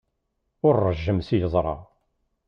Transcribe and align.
Ur 0.67 0.75
ṛejjem 0.87 1.19
s 1.27 1.29
yeẓra. 1.37 1.75